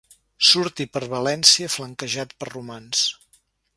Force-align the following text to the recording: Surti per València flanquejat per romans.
Surti 0.51 0.87
per 0.95 1.01
València 1.11 1.69
flanquejat 1.75 2.33
per 2.41 2.49
romans. 2.55 3.05